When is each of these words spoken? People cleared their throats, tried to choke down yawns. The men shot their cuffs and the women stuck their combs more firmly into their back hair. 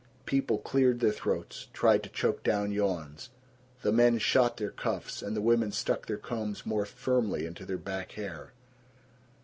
People 0.25 0.57
cleared 0.57 0.99
their 0.99 1.11
throats, 1.11 1.67
tried 1.73 2.01
to 2.01 2.09
choke 2.09 2.41
down 2.41 2.71
yawns. 2.71 3.29
The 3.83 3.91
men 3.91 4.17
shot 4.17 4.57
their 4.57 4.71
cuffs 4.71 5.21
and 5.21 5.35
the 5.35 5.41
women 5.41 5.71
stuck 5.71 6.07
their 6.07 6.17
combs 6.17 6.65
more 6.65 6.85
firmly 6.87 7.45
into 7.45 7.67
their 7.67 7.77
back 7.77 8.13
hair. 8.13 8.51